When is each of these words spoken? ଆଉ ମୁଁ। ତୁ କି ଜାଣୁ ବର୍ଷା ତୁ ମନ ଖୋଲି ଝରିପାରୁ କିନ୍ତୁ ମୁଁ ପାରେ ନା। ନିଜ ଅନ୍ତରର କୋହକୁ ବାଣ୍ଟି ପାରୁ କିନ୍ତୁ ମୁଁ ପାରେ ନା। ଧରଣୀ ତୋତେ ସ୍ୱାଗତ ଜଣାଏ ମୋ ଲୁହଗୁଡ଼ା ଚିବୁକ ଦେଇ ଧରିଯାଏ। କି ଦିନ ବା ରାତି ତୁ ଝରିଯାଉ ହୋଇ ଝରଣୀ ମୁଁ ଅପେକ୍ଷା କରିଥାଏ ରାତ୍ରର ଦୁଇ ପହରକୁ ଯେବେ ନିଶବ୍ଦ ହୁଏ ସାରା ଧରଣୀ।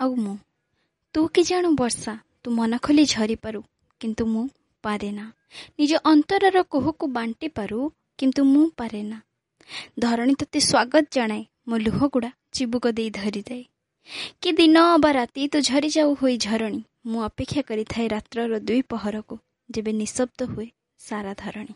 ଆଉ 0.00 0.14
ମୁଁ। 0.14 0.36
ତୁ 1.14 1.28
କି 1.28 1.42
ଜାଣୁ 1.42 1.70
ବର୍ଷା 1.74 2.12
ତୁ 2.44 2.50
ମନ 2.50 2.78
ଖୋଲି 2.82 3.04
ଝରିପାରୁ 3.04 3.60
କିନ୍ତୁ 4.00 4.26
ମୁଁ 4.26 4.44
ପାରେ 4.82 5.10
ନା। 5.10 5.26
ନିଜ 5.78 5.92
ଅନ୍ତରର 6.04 6.62
କୋହକୁ 6.62 7.06
ବାଣ୍ଟି 7.06 7.48
ପାରୁ 7.48 7.80
କିନ୍ତୁ 8.18 8.44
ମୁଁ 8.44 8.64
ପାରେ 8.76 9.02
ନା। 9.02 9.18
ଧରଣୀ 9.98 10.34
ତୋତେ 10.34 10.60
ସ୍ୱାଗତ 10.60 11.04
ଜଣାଏ 11.10 11.44
ମୋ 11.68 11.76
ଲୁହଗୁଡ଼ା 11.76 12.30
ଚିବୁକ 12.52 12.84
ଦେଇ 12.92 13.10
ଧରିଯାଏ। 13.10 13.64
କି 14.42 14.52
ଦିନ 14.52 14.76
ବା 14.98 15.10
ରାତି 15.12 15.42
ତୁ 15.48 15.58
ଝରିଯାଉ 15.60 16.14
ହୋଇ 16.14 16.36
ଝରଣୀ 16.38 16.80
ମୁଁ 17.06 17.20
ଅପେକ୍ଷା 17.22 17.62
କରିଥାଏ 17.62 18.06
ରାତ୍ରର 18.08 18.58
ଦୁଇ 18.60 18.82
ପହରକୁ 18.82 19.38
ଯେବେ 19.70 19.92
ନିଶବ୍ଦ 19.92 20.50
ହୁଏ 20.52 20.68
ସାରା 20.98 21.34
ଧରଣୀ। 21.34 21.74